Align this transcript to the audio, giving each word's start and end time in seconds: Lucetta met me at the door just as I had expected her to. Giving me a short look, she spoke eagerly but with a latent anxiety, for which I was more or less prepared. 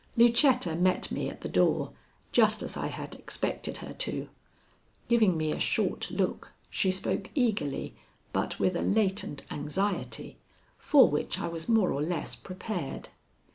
Lucetta 0.17 0.75
met 0.75 1.11
me 1.11 1.29
at 1.29 1.41
the 1.41 1.47
door 1.47 1.91
just 2.31 2.63
as 2.63 2.75
I 2.75 2.87
had 2.87 3.13
expected 3.13 3.77
her 3.85 3.93
to. 3.93 4.29
Giving 5.07 5.37
me 5.37 5.51
a 5.51 5.59
short 5.59 6.09
look, 6.09 6.53
she 6.71 6.89
spoke 6.91 7.29
eagerly 7.35 7.93
but 8.33 8.59
with 8.59 8.75
a 8.75 8.81
latent 8.81 9.43
anxiety, 9.51 10.39
for 10.79 11.07
which 11.07 11.39
I 11.39 11.47
was 11.47 11.69
more 11.69 11.91
or 11.91 12.01
less 12.01 12.35
prepared. 12.35 13.09